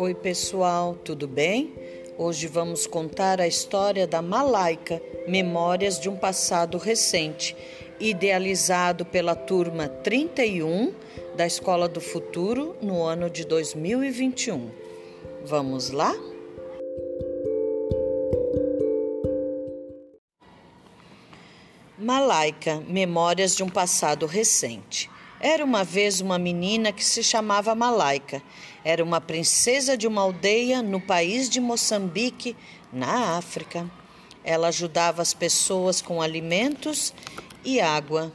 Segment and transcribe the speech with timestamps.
[0.00, 1.74] Oi, pessoal, tudo bem?
[2.16, 7.56] Hoje vamos contar a história da Malaica, Memórias de um Passado Recente,
[7.98, 10.94] idealizado pela turma 31
[11.36, 14.70] da Escola do Futuro no ano de 2021.
[15.44, 16.14] Vamos lá?
[21.98, 25.10] Malaica, Memórias de um Passado Recente.
[25.40, 28.42] Era uma vez uma menina que se chamava Malaica.
[28.84, 32.56] Era uma princesa de uma aldeia no país de Moçambique,
[32.92, 33.88] na África.
[34.42, 37.14] Ela ajudava as pessoas com alimentos
[37.64, 38.32] e água.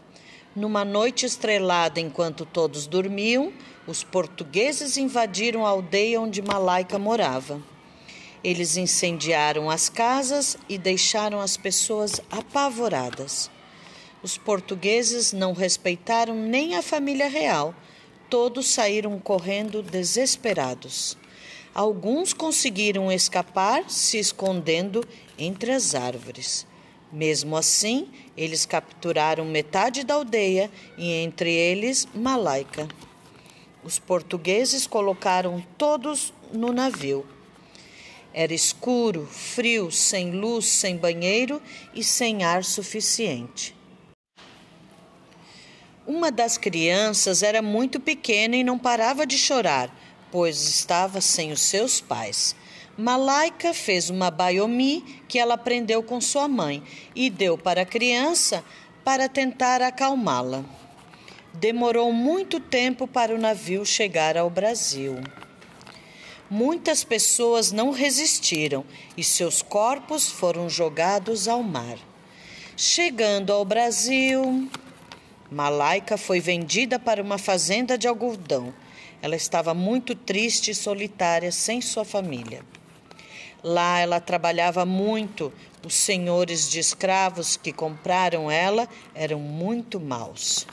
[0.56, 3.52] Numa noite estrelada, enquanto todos dormiam,
[3.86, 7.62] os portugueses invadiram a aldeia onde Malaica morava.
[8.42, 13.52] Eles incendiaram as casas e deixaram as pessoas apavoradas.
[14.24, 17.76] Os portugueses não respeitaram nem a família real.
[18.30, 21.18] Todos saíram correndo desesperados.
[21.76, 25.06] Alguns conseguiram escapar se escondendo
[25.38, 26.66] entre as árvores.
[27.12, 32.88] Mesmo assim, eles capturaram metade da aldeia e entre eles Malaica.
[33.84, 37.26] Os portugueses colocaram todos no navio.
[38.34, 41.62] Era escuro, frio, sem luz, sem banheiro
[41.94, 43.76] e sem ar suficiente.
[46.06, 49.90] Uma das crianças era muito pequena e não parava de chorar,
[50.30, 52.56] pois estava sem os seus pais.
[52.98, 56.84] Malaika fez uma baiomi que ela aprendeu com sua mãe
[57.16, 58.64] e deu para a criança
[59.04, 60.66] para tentar acalmá-la.
[61.54, 65.16] Demorou muito tempo para o navio chegar ao Brasil.
[66.50, 68.84] Muitas pessoas não resistiram
[69.16, 71.98] e seus corpos foram jogados ao mar.
[72.76, 74.70] Chegando ao Brasil,
[75.54, 78.74] Malaika foi vendida para uma fazenda de algodão.
[79.22, 82.64] Ela estava muito triste e solitária, sem sua família.
[83.64, 85.54] Lá ela trabalhava muito.
[85.86, 90.66] Os senhores de escravos que compraram ela eram muito maus.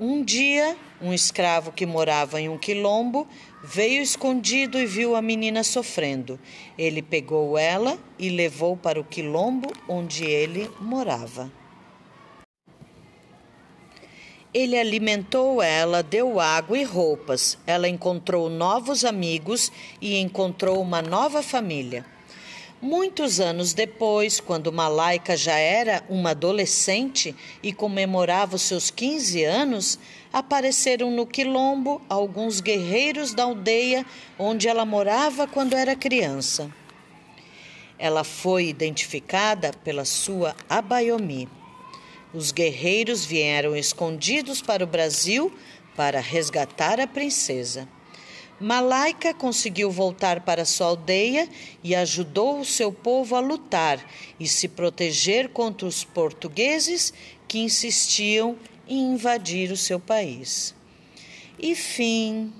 [0.00, 3.26] Um dia, um escravo que morava em um quilombo
[3.62, 6.40] veio escondido e viu a menina sofrendo.
[6.76, 11.48] Ele pegou ela e levou para o quilombo onde ele morava.
[14.54, 17.58] Ele alimentou ela, deu água e roupas.
[17.66, 19.70] Ela encontrou novos amigos
[20.00, 22.04] e encontrou uma nova família.
[22.80, 29.98] Muitos anos depois, quando Malaika já era uma adolescente e comemorava os seus 15 anos,
[30.30, 34.04] apareceram no quilombo alguns guerreiros da aldeia
[34.38, 36.70] onde ela morava quando era criança.
[37.98, 41.48] Ela foi identificada pela sua abaiomi.
[42.36, 45.50] Os guerreiros vieram escondidos para o Brasil
[45.96, 47.88] para resgatar a princesa.
[48.60, 51.48] Malaika conseguiu voltar para sua aldeia
[51.82, 54.06] e ajudou o seu povo a lutar
[54.38, 57.10] e se proteger contra os portugueses
[57.48, 58.54] que insistiam
[58.86, 60.74] em invadir o seu país.
[61.58, 62.52] E fim.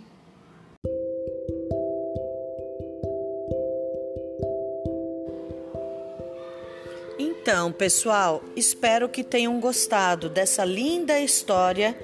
[7.49, 11.97] Então, pessoal, espero que tenham gostado dessa linda história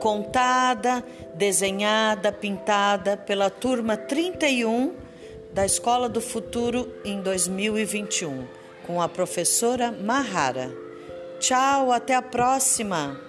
[0.00, 1.04] contada,
[1.34, 4.94] desenhada, pintada pela turma 31
[5.52, 8.46] da Escola do Futuro em 2021,
[8.86, 10.74] com a professora Mahara.
[11.38, 13.27] Tchau, até a próxima!